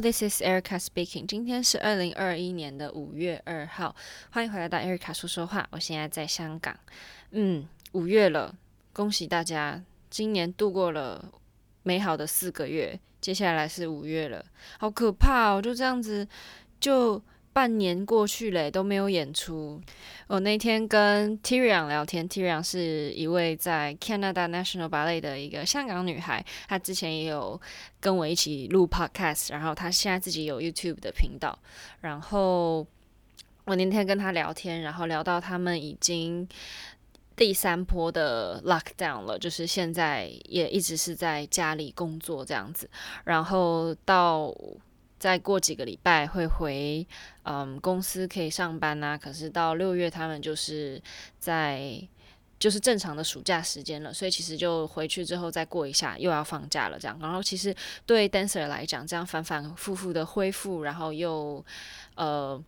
[0.00, 1.26] This is Erica speaking.
[1.26, 3.96] 今天是二零二一年的五月二号，
[4.30, 5.66] 欢迎回来到 Erica 说说话。
[5.70, 6.78] 我现在在香港，
[7.30, 8.54] 嗯，五月了，
[8.92, 11.32] 恭喜大家，今年度过了
[11.82, 14.44] 美好的四个月，接下来是五月了，
[14.78, 16.28] 好可怕哦，就这样子
[16.78, 17.22] 就。
[17.56, 19.80] 半年过去了，都没有演出。
[20.26, 27.58] 我那天跟 Tyrion 聊天，Tyrion 是一位在 Canada National Ballet 的一个香港女孩，她之前也有
[27.98, 31.58] 跟我一起录 Podcast，然后她现在自己有 YouTube 的频道。
[32.02, 32.86] 然后
[33.64, 36.46] 我那天跟她聊天，然后聊到他们已经
[37.36, 42.90] 第三波的 Lockdown 了，就是现在也一直是在家里工作这样子，
[43.24, 44.54] 然后到。
[45.18, 47.06] 再过几个礼拜会回，
[47.44, 49.16] 嗯，公司可以上班呐。
[49.16, 51.00] 可是到六月，他们就是
[51.38, 51.98] 在
[52.58, 57.18] 就是正常的暑假时间了，所以其实就回去之后再过一下又要放假了，这样。
[57.20, 61.64] 然后其实对 dancer 来讲，这样反反复复的恢复，然后又
[62.14, 62.62] 呃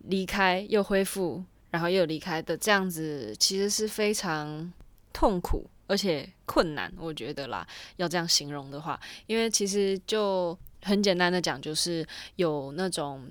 [0.00, 4.70] 离开，又恢复，然后又离开的这样子，其实是非常
[5.14, 10.58] 痛苦而且困难，我觉得啦，要这样形容的话，因为其实就。
[10.84, 13.26] 很简单的讲，就是有那种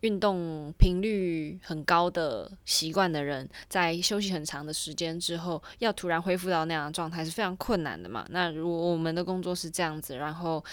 [0.00, 8.26] 运动频率很高的习惯的人，在休息很长的时间之后，要突然恢复到那样的状态是非常困难的嘛。
[8.30, 10.64] 那如果我们的工作是这样子，然后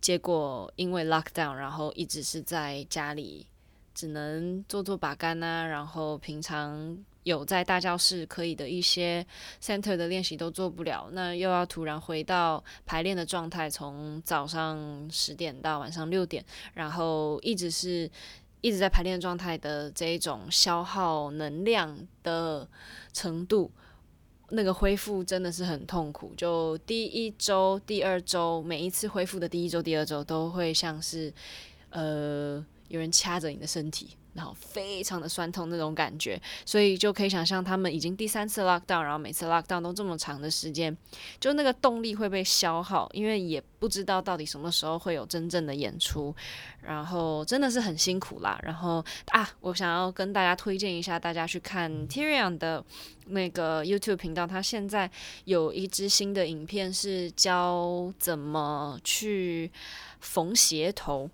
[0.00, 3.46] 结果因为 lockdown，然后一直是在家里，
[3.94, 6.98] 只能做做把杆啊，然后平常。
[7.26, 9.26] 有在大教室可以的一些
[9.60, 14.78] center 的练习都做不了，那又要突然回到排练的状态，从早上
[15.10, 18.08] 十点到晚上六点，然后一直是
[18.60, 22.68] 一直在排练状态的这一种消耗能量的
[23.12, 23.72] 程度，
[24.50, 26.32] 那个恢复真的是很痛苦。
[26.36, 31.34] 就第一周、第二周，每一次恢复的第一周、第二周都会像是
[31.90, 34.10] 呃有人掐着你的身体。
[34.36, 40.96] 然后非常的酸痛那种感觉，所以就可以想象他们已经第三次 lockdown，然后每次 lockdown 都这么长的时间，
[41.40, 46.34] 就那个动力会被消耗，因为也不知道到底什么时候会有真正的演出，
[46.82, 48.60] 然后真的是很辛苦啦。
[48.62, 52.84] 然后啊，我想要跟大家推荐一下，大家去看 Tyrion 的
[53.26, 55.10] 那个 YouTube 频道，他现在
[55.46, 59.70] 有一支新的影片是教怎么去
[60.20, 61.30] 缝鞋头。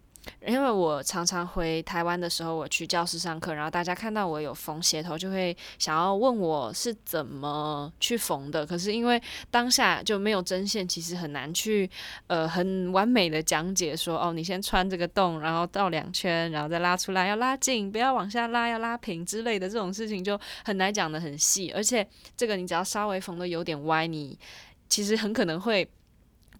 [0.46, 8.64] 因为我常常回台湾的时候，我去教室上课，然后大家看到我有缝鞋头，就会想要问我是怎么去缝的。
[8.64, 11.90] 可是因为当下就没有针线，其实很难去
[12.28, 21.72] 呃很完美的讲解说哦，你先穿这个洞，然后绕两圈，然后再拉出来，要拉紧，不要往下拉，要拉平之类的这种事情就很难讲得很细。
[21.72, 22.06] 而且
[22.36, 24.38] 这个你只要稍微缝得有点歪，你
[24.88, 25.88] 其实很可能会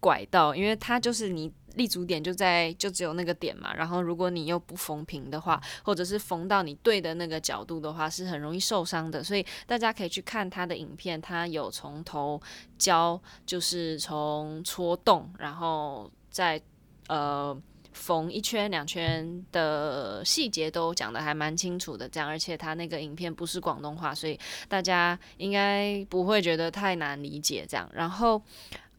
[0.00, 1.53] 拐到，因为它就是你。
[1.77, 9.22] 立足点就在就只有那个点嘛，然后如果你又不缝平的话，或者是缝到你对的那个角度的话，是很容易受伤的。
[9.25, 12.41] 所以大家可以去看他的影片，他有从头
[12.78, 16.61] 教，就是从戳洞，然后再
[17.09, 17.56] 呃
[17.93, 22.09] 缝一圈两圈的细节都讲得还蛮清楚的。
[22.09, 24.38] 这样，而且他那个影片不是广东话，所以
[24.69, 27.65] 大家应该不会觉得太难理解。
[27.69, 28.43] 这样，然后。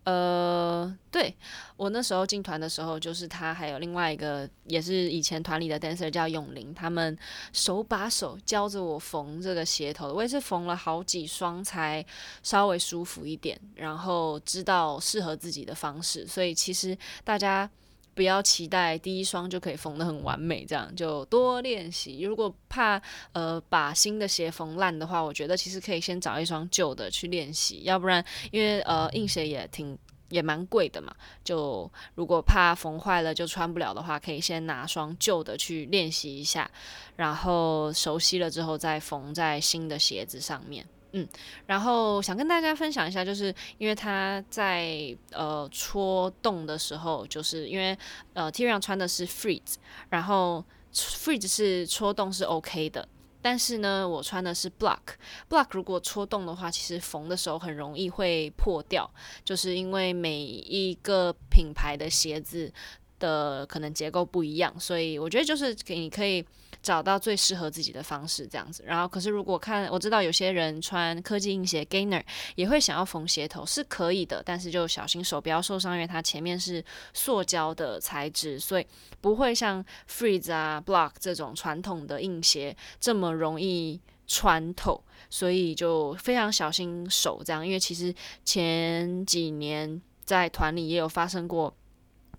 [0.05, 1.33] 呃，对，
[1.77, 7.17] 我那时候进团的时候，就是他还有另外一个，也是以前团里的 dancer 叫永林，他们
[7.53, 12.05] 手把手教着我缝这个鞋头，我也是缝了好几双才
[12.41, 17.69] 稍微舒服一点，然后知道适合自己的方式，所以其实大家。
[18.15, 22.21] 不要期待第一双就可以缝得很完美，这样就多练习。
[22.21, 23.01] 如果怕
[23.31, 29.97] 呃把新的鞋缝烂的话，我觉得其实可以先找一双旧的去练习，要不然因为呃硬鞋也挺
[30.29, 31.13] 也蛮贵的嘛。
[31.43, 36.69] 就如果怕缝坏了就穿不了的话，可以先拿双旧的去练习一下，
[37.15, 40.85] 然后熟悉了之后再缝在新的鞋子上面。
[41.15, 41.27] 嗯，
[41.67, 47.95] 然后想跟大家分享一下，就是因为他在呃戳洞的时候，就是因为
[48.33, 49.75] 呃 Tyrion 穿的是 Freeze，
[50.09, 53.07] 然后 Freeze 是戳洞是 OK 的，
[53.43, 59.07] 但是呢，我穿的是 Block，Block 如果戳洞的话，其实缝的时候很容易会破掉，
[59.45, 62.73] 就是因为每一个品牌的鞋子
[63.19, 66.43] 的可能结构不一样，所以我觉得就是你可以。
[66.83, 68.83] 找到最适合自己的方式，这样子。
[68.85, 72.21] 然后，可是如果看，我知道有些人穿科技硬鞋 Gainer
[72.55, 76.83] 也会想要缝鞋头，是可以的，但是就小心手不要受伤，因为它前面是
[77.13, 78.85] 塑胶的材质，所以
[79.21, 87.65] 不会像 Freeze 啊 Block 这种传统的硬鞋这么容易穿透，所以就非常小心手这样。
[87.65, 88.13] 因为其实
[88.43, 91.73] 前几年在团里也有发生过。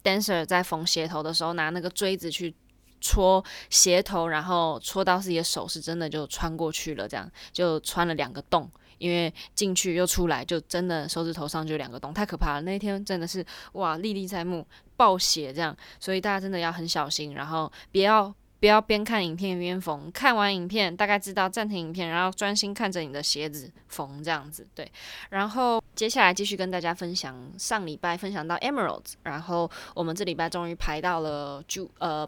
[0.02, 2.54] dancer 在缝鞋头的时候拿那个锥子去
[3.00, 12.60] 戳鞋头，然后戳到自己的手，是真的就穿过去了，这样就穿了两个洞，因为进去又出来，就真的手指头上就两个洞，太可怕了。
[12.62, 18.34] 那一天真的是哇，历历在目，暴血这样，所以大家真的要很小心，然后不要。
[18.60, 24.90] 不要边看影片边缝，看完影片大概知道暂停影片，然后专心看着你的鞋子缝这样子，对。
[25.28, 32.26] 然后接下来继续跟大家分享，上礼拜分享到 Emeralds，然后我们这礼拜终于排到了就呃。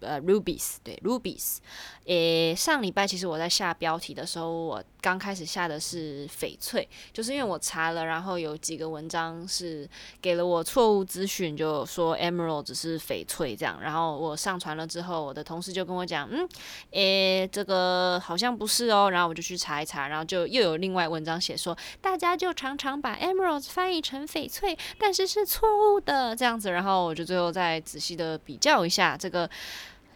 [0.00, 1.58] 呃，rubies 对，rubies，
[2.06, 9.88] 诶，上礼拜其实我在下标题的时候，我刚开始下的是翡翠，就是因为我查了，然后有几个文章是
[10.22, 16.48] 给了我错误资讯，就说 emerald 只是翡翠这样，然后我上传了之后，我的同事就跟我讲，嗯，
[16.92, 29.48] 诶，这个好像不是哦，然后我就去查一查，然后就又有另外文章写说，大家就常常把 emerald 翻译成翡翠，但是是错误的这样子，然后我就最后再仔细的比较一下这个。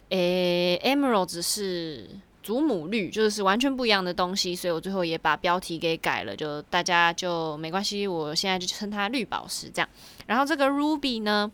[0.09, 2.09] 诶，Emerald 是
[2.43, 9.89] 祖母绿，就是完全不一样的东西，所以我最后也把标题给改了，就大家就没关系，我现在就称它绿宝石这样。
[10.27, 11.51] 然后这个 Ruby 呢，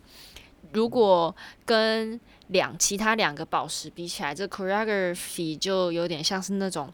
[0.72, 6.92] 如果跟两其他两个宝石比起来，这 choreography 就有点像是那种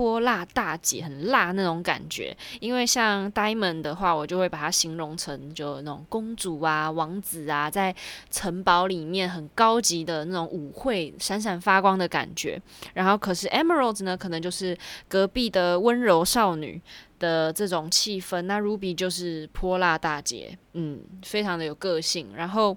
[0.00, 2.34] 泼辣大姐，很辣那种感觉。
[2.58, 7.94] 因为像 diamond 的话，我就会把它形容成就那种公主啊、王子啊，在
[8.30, 12.58] 城堡里面很高级的那种舞会，闪闪发光的感觉。
[12.94, 14.74] 然后可是 emerald 呢，可能就是
[15.06, 16.80] 隔壁的温柔少女
[17.18, 18.40] 的这种气氛。
[18.40, 22.30] 那 ruby 就是泼辣大姐，嗯，非常的有个性。
[22.34, 22.74] 然后。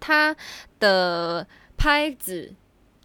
[0.00, 0.32] 她
[0.78, 1.44] 的
[1.76, 2.54] 拍子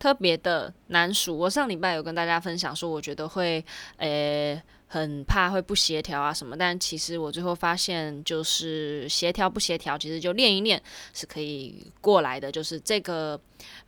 [0.03, 3.63] 特别的难数，我上礼拜有跟大家分享说，我觉得会
[3.95, 10.83] 诶、欸、很怕会不协调啊什么，但其实我最后发现就是协调不协调，其实就练一练
[11.13, 13.39] 是可以过来的，就是这个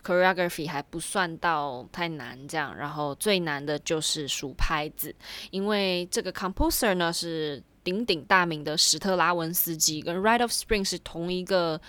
[0.06, 5.13] choreography 还不算到太难这样，然后最难的就是数拍子，
[5.51, 11.81] 因为这个 composer 呢是鼎鼎大名的史特拉文斯基，跟 Rite of Spring 是同一个。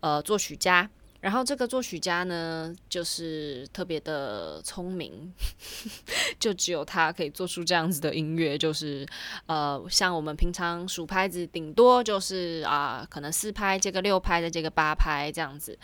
[0.00, 0.88] 呃，作曲家，
[1.20, 5.32] 然后这个作曲家呢，就是特别的聪明，
[6.38, 9.04] 就只有他可以做出这样子的音乐，就是
[9.46, 15.76] 呃，像我们平常数拍子，顶多就是啊、可能四拍接个六拍，再接个八拍这样子，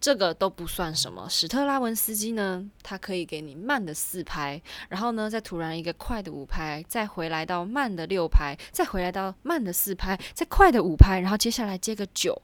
[0.00, 1.28] 这个都不算什么。
[1.28, 12.40] 史特拉文斯基呢，他可以给你慢的四拍，然后呢，再突然一个快的五拍，再回来到慢的六拍，再回来到慢的四拍，再快的五拍，然后接下来接个九。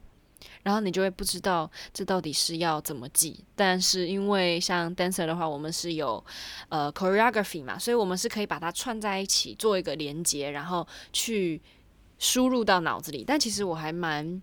[0.63, 6.23] 然后你就会不知道这到底是要怎么记，但是因为像 dancer 的话，我们是有
[6.69, 11.61] 呃 choreography 嘛，所以我们是可以把它串在一起做一个连接，然后去
[12.19, 13.25] 输入到脑子里。
[13.27, 14.41] 但其实我还蛮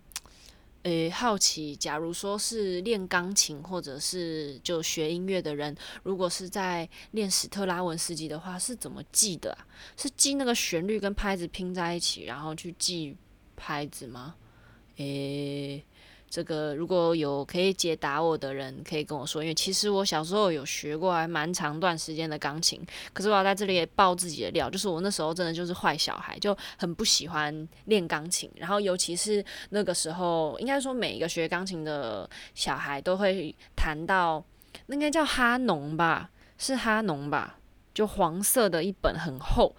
[0.82, 9.56] 诶好奇，假如说是练钢琴或者是就学音乐的人，如果是在练史特拉文斯基的话，是怎么记的？
[9.96, 13.16] 是记那个旋律跟拍子拼在一起，然后去记
[13.56, 14.36] 拍子吗？
[14.96, 15.84] 诶。
[16.30, 19.42] 这个如果有可以解答我的人，可以跟我说。
[19.42, 22.80] 因为其实我小时候有学过还蛮长段时间的钢琴，
[23.12, 28.50] 可是我要在这里也爆自己的料，就是我那时候真的就是坏小孩，就很不喜欢练钢琴。
[28.54, 34.44] 然后尤其是那个时候，应该说每一个学钢琴的小孩都会弹到，
[34.86, 37.58] 那应该叫哈农吧，是哈农吧，
[37.94, 39.74] 就黄色的一本很厚，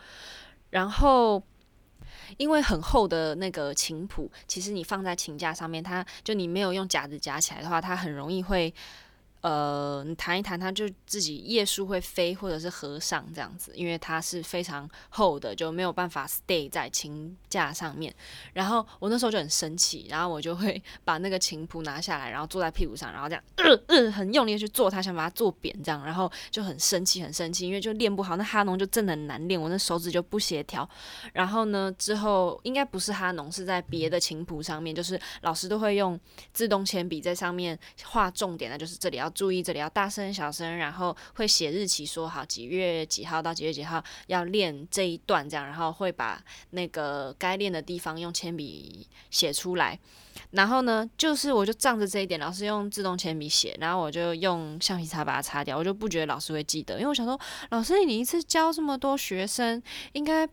[0.71, 1.43] 然后。
[2.37, 8.73] 因为很厚的那个琴谱，其实你放在琴架上面，它就你没有用夹子夹起来的话，它很容易会。
[9.41, 18.13] 呃，你弹一弹，它就自己页数会飞，或者是合上这样子，因为它是非常厚的，就没有办法 stay 在琴架上面。
[18.51, 28.35] 然后我那时候就很生气，然后我就会 把那个琴谱拿下来，然后坐在屁股上，然后这样，呃呃，很用力去做它，想把它做扁这样，然后就很生气，很生气，因为就练不好。
[28.35, 30.87] 那哈农就真的很难练，我那手指就不协调。
[31.31, 36.19] 然后呢，之后应该不是哈农，是在别的琴谱上面，就是老师都会用
[36.51, 39.28] 自动铅笔在上面画重点那，就是这里要。
[39.29, 49.99] 注意这里要大声小声，然后会写日期，说好几月几号到几月几号要练这一段，这样，然后会把那个该练的地方用铅笔写出来。
[50.51, 59.81] 然后呢，就是我就仗着这一点，老师用自动铅笔写，然后我就用橡皮擦把它擦掉，我就不觉得老师会记得，因为我想说，老师你一次教这么多学生，
[60.13, 60.49] 应该。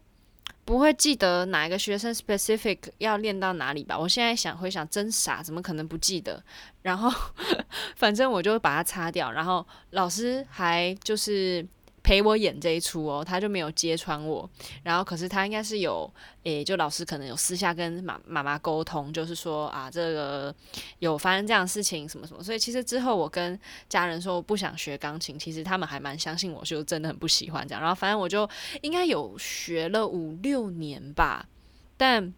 [0.66, 3.96] 不会记得哪一个学生 specific 要练到哪里吧？
[3.96, 6.42] 我现在想回想，真傻，怎么可能不记得？
[6.82, 7.08] 然后
[7.94, 11.64] 反正我就把它擦掉，然后老师还就是
[12.06, 14.48] 陪我演这一出哦，他就没有揭穿我。
[14.84, 16.08] 然后可是他应该是有，
[16.44, 20.54] 诶，就老师可能有私下跟妈妈妈沟通，就是说啊，这个
[21.00, 22.40] 有发生这样的事情什么什么。
[22.44, 23.58] 所以其实之后我跟
[23.88, 27.80] 家人说我不想学钢琴，其实他们还蛮相信我，就真的很不喜欢这样。
[27.80, 28.48] 然后反正我就
[28.82, 31.48] 应该有学了五六年吧，
[31.96, 32.32] 但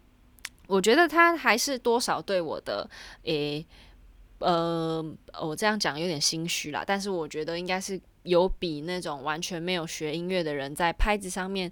[0.65, 2.89] 我觉得他还是多少对我的
[3.25, 3.63] 诶。
[4.39, 5.03] 呃，
[5.41, 11.71] 我这样讲有点心虚啦，但是我觉得应该是有比那种完全没有学音乐的人在拍子上面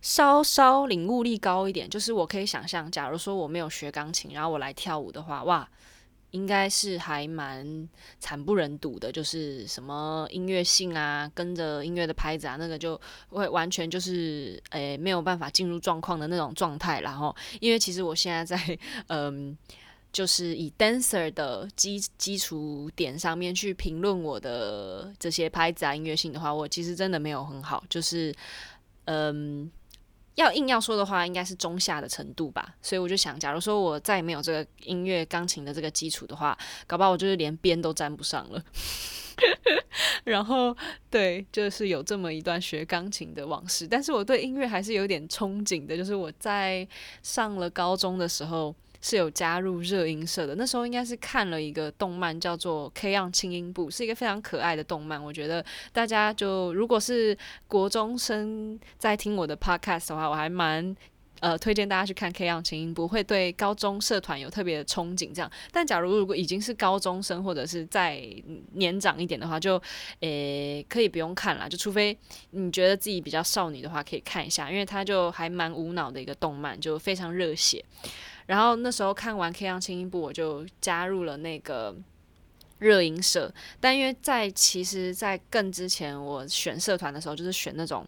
[0.00, 1.88] 稍稍领悟力高一点。
[1.88, 5.68] 就是我可以想象，假如说我没有学钢琴，然后我来跳舞的话，哇，
[6.30, 9.10] 应该是还蛮惨不忍睹的。
[9.10, 17.00] 就是什么音乐性啊，跟着音乐的拍子啊，那个就会完全就是诶没有办法进入状况的那种状态。
[17.00, 18.78] 然后，因为其实我现在在
[19.08, 19.56] 嗯。
[20.10, 27.84] 就是以 dancer 的基基础点上面去评论我的这些拍子啊，音乐性的话，我其实真的没有很好。
[27.90, 28.34] 就是，
[29.04, 29.70] 嗯，
[30.34, 32.74] 要硬要说的话，应该是中下的程度吧。
[32.80, 38.64] 所以我就想，假如说我再也没有这个音乐钢琴的这个基础的话，搞不好我就是连边都沾不上了。
[40.24, 40.76] 然后，
[41.10, 43.86] 对，就是有这么一段学钢琴的往事。
[43.86, 46.88] 但是我对音乐还是有点憧憬的，就是我在
[47.22, 48.74] 上了高中的时候。
[49.00, 55.22] 是有加入热音社的，那时候应该是看了一个动漫，叫做《K-ON 轻音部》，是一个非常可爱的动漫。
[55.22, 57.36] 我觉得大家就如果是
[57.66, 60.94] 国中生在听我的 podcast 的话，我还蛮
[61.40, 65.32] 呃推荐大家去看《K-ON 轻音部》，会对高中社团有特别的憧憬。
[65.34, 68.22] 这样，但假如如果已经是高中生或者是再
[68.72, 69.80] 年长一点的话，就
[70.20, 72.16] 诶、可以不用看了，就除非
[72.50, 77.84] 你觉得自己比较少女的话，可以看一下，因为它就还蛮无脑的一个动漫，就非常热血。
[78.46, 81.94] 然后那时候看完《K-ON 轻音部》，我就加入了那个
[82.78, 83.52] 热音社。
[83.78, 88.06] 但因为在其实，在更之前，我选社团的时候，就是选那种。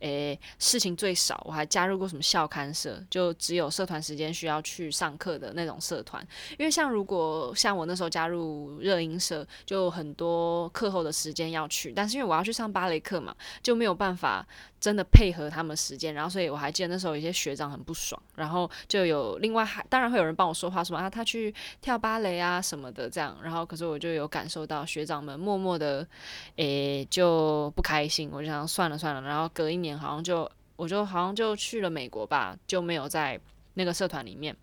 [0.00, 6.26] 诶，事情最少，我还加入过什么校刊社，就只有社团时间需要去上课的那种社团。
[6.58, 14.46] 因为像如果像我那时候加入热音社，就很多课后的时间要去，但是因为我要去上芭蕾课嘛，就没有办法
[14.80, 16.14] 真的配合他们时间。
[16.14, 23.36] 然后所以我还记得那时候有些学长很不爽，然后就有另外还当然会有人帮我说话，什么啊他去跳芭蕾啊什么的这样。
[23.42, 26.06] 然后可是我就有感受到学长们默默的
[26.56, 29.50] 诶就不开心，我就想算了算了，然后。
[29.58, 33.36] 隔一年好像就我就好像就去了美国吧，就没有在
[33.74, 34.56] 那个社团里面，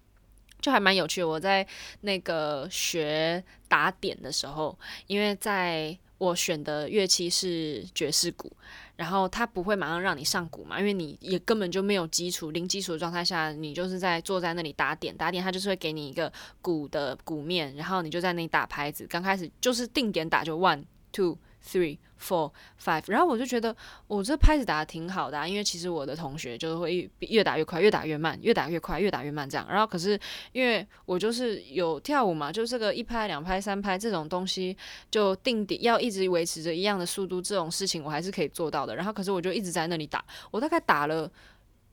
[0.61, 1.27] 就还蛮有趣的。
[1.27, 1.67] 我在
[1.99, 8.49] 那个学打点的时候，因为在我选的乐器是爵士鼓，
[8.95, 21.37] 然后他不会马上让你上鼓嘛，因为你也根本就没有基础，零基础的状态下，你就是在坐在那里打点，打点他就是会给你一个鼓的鼓面，然后你就在那里打拍子，刚开始就是定点打，就 one two。
[21.67, 29.65] Three, four, five，然后我就觉得我这拍子打得挺好的啊，因为其实我的同学就是会越越打越快，越打越慢，越打越快，越打越慢这样。
[29.67, 30.17] 然后可是
[30.51, 34.77] 因为我就是有跳舞嘛，就这个一拍、两拍、三拍这种东西，
[35.10, 38.95] 就定点要一直维持着一样的速度，这种事情我还是可以做到的。
[38.95, 41.27] 然后可是我就一直在那里打，我大概打了。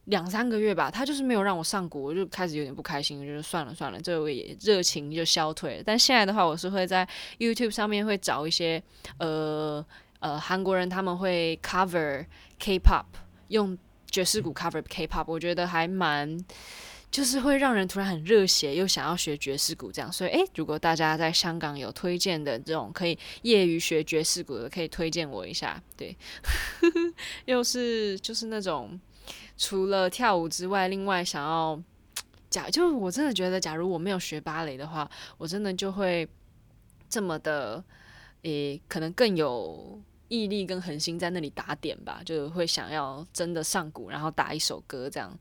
[0.06, 5.82] 两三个月吧，他就是没有让我上鼓，我就开始有点不开心，我就算了算了，这个也热情就消退了。
[5.86, 8.82] 但现在的话，我是会在 YouTube 上面会找一些
[9.18, 9.84] 呃
[10.18, 12.26] 呃韩国人他们会 cover
[12.58, 13.04] K-pop，
[13.46, 13.78] 用
[14.10, 16.36] 爵士鼓 cover K-pop，我觉得还蛮
[17.08, 20.12] 就是会让人突然很热血，又想要学爵士鼓这样。
[20.12, 25.80] 所以诶，如果大家在香港有推荐的这种可以业余学爵士鼓的，可以推荐我一下。
[25.96, 26.16] 对，
[27.46, 29.00] 又是就是那种。
[29.64, 31.80] 除了跳舞之外，另外想要
[32.50, 36.28] 假，就是我真的觉得，假如我没有学芭蕾的话，我真的就会
[37.08, 37.84] 这么的，
[38.42, 45.32] 诶、可能更有毅力跟恒心在那里打点吧，就会想要真的上鼓，然后打一首歌这样。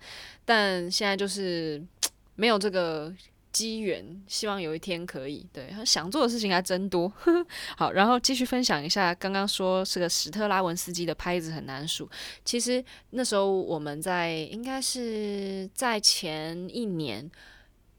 [0.45, 1.83] 但现在就是
[2.35, 3.11] 没有这个。
[3.51, 5.46] 机缘，希望有一天可以。
[5.51, 7.12] 对，想做的事情还真多。
[7.77, 12.10] 好，然后继续分享一下，刚刚说是个史特拉文斯基的拍子很难数。
[12.46, 17.29] 其实那时候我们在应该是在前一年，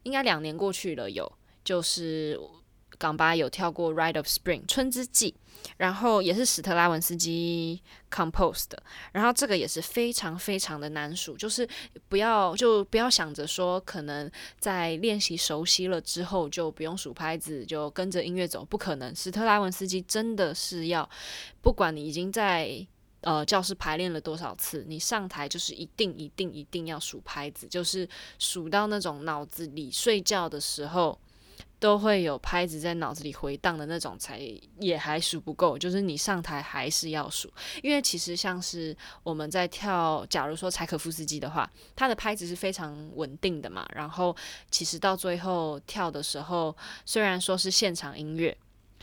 [0.03, 1.31] 应该两年过去了，有
[1.65, 2.39] 就是。
[3.03, 5.35] 港巴有跳过《Ride of Spring》春之祭，
[5.77, 8.81] 然后也是史特拉文斯基 compose 的，
[9.11, 11.69] 然后这个也是非常非常的难数，就是
[12.09, 14.31] 不要就不要想着说可能
[14.61, 19.13] 在练习熟悉了之后就不用数拍子就跟着音乐走，不可能。
[19.17, 21.11] 史特拉文斯基真的是要，
[21.61, 22.87] 不管你已经在
[23.23, 31.19] 呃教室排练了多少次，你上台就是一定一定一定要数拍子，就是数到那种脑子里睡觉的时候。
[31.83, 34.41] 都会有拍子在脑子里回荡的那种，才
[34.79, 35.77] 也还数不够。
[35.77, 43.85] 就是你上台还是要数，因为其实像是我们在跳，假如说柴可夫斯基的话，他的拍子是非常稳定的嘛。
[43.97, 44.35] 然后
[44.71, 48.57] 其实到最后跳的时候，虽然说是现场音乐。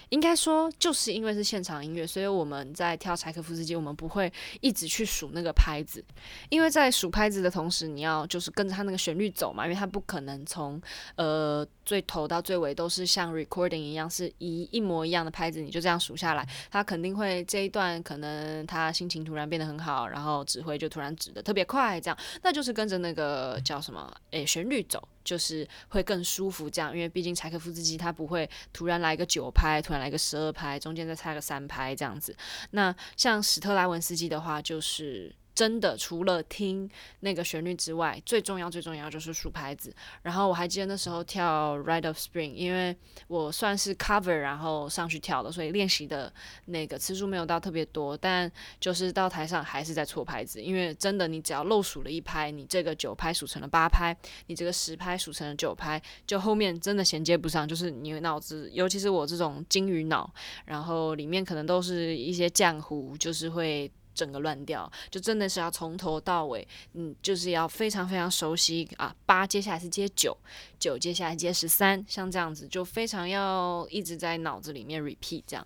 [0.07, 6.03] 应该说，就是因为是现场音乐，所以我们在跳柴可夫斯基，我们不会一直去数那个拍子，
[6.47, 10.81] 因为在数拍子的同时，你要就是跟着它那个旋律走嘛，因为它不可能从
[11.15, 25.01] 呃最头到最尾都是像 recording 一样是一一模一样的拍子，你就这样数下来，他肯定会这一段可能他心情突然变得很好，然后指挥就突然指得特别快，这样，那就是跟着那个叫什么诶旋律走。
[25.21, 32.35] 就是会更舒服，这样，因为毕竟柴可夫斯基他不会突然来个九拍，突然来个十二拍，中间再插个三拍这样子。
[32.71, 35.35] 那像史特拉文斯基的话，就是。
[35.59, 36.89] 真的，除了听
[37.19, 39.93] 那个旋律之外，最重要最重要就是数拍子。
[40.21, 42.95] 然后我还记得那时候跳《Ride of Spring》，因为
[43.27, 46.33] 我算是 cover，然后上去跳的，所以练习的
[46.67, 48.15] 那个次数没有到特别多。
[48.15, 48.49] 但
[48.79, 54.15] 就是到台上还是在错拍子，因为真的，你只要漏数了一拍，你这个九拍数成了八拍，
[54.47, 57.67] 你这个十拍数成了九拍，就后面真的衔接不上。
[57.67, 63.91] 就是你脑子，尤其是我这种金鱼脑，然后里面可能都是一些浆糊，就是会。
[64.19, 69.15] 整个乱掉，就真的是要从头到尾，嗯，就是要非常非常熟悉啊。
[69.25, 70.35] 八接下来是接九，
[70.77, 75.43] 九接下来接十三，像这样子就非常要一直在脑子里面 repeat。
[75.47, 75.65] 这样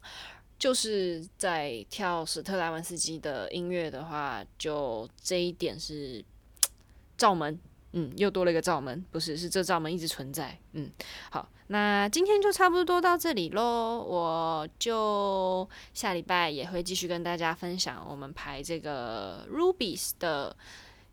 [0.59, 6.23] 就是在跳史特莱文斯基的音乐的话，就这一点是
[7.17, 7.59] 照门。
[7.93, 10.59] 嗯，又多了一个罩门，不是，是这罩门一直存在。
[10.73, 10.91] 嗯，
[11.29, 20.55] 好，那今天就差不多到这里喽，我就下礼拜也会继续跟大家分享我们排这个 Rubies 的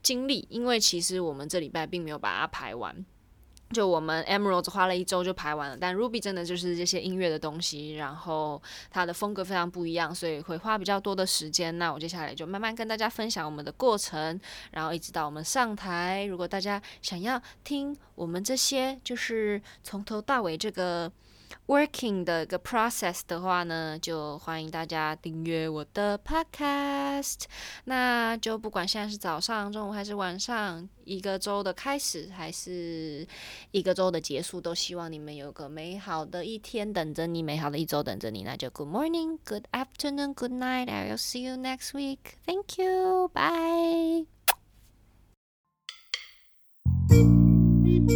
[0.02, 3.04] 经历，因为其实我们这礼拜并没有把它排完。
[3.70, 8.60] 就我们 Emerald 花了一周就排完了，但 Ruby 真的就是这些音乐的东西，然后
[8.90, 11.78] 它的风格非常不一样，所以会花比较多的时间。
[11.78, 14.40] 那我接下来就慢慢跟大家分享我们的过程，
[14.72, 16.24] 然后一直到我们上台。
[16.24, 21.10] 如果大家想要听我们这些，就是从头到尾这个。
[21.70, 27.42] working 的一个 process 的话呢，就欢迎大家订阅我的 podcast。
[27.84, 33.24] 那就不管现在是早上、中午还是晚上，一个周的开始还是
[33.70, 38.42] 一个周的结束，都希望你们有个美好的一天等着你，美好的一周等着你。
[38.42, 40.90] 那就 Good morning, Good afternoon, Good night.
[40.90, 42.38] I will see you next week.
[42.44, 43.30] Thank you.
[43.32, 44.26] Bye.
[47.08, 48.10] Thank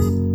[0.00, 0.27] you.